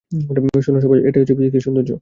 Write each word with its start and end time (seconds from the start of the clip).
শোনো, 0.65 0.79
সবাই, 0.81 0.99
এটাই 1.07 1.21
হচ্ছে 1.21 1.35
ফিজিক্সের 1.37 1.63
সৌন্দর্য। 1.65 1.89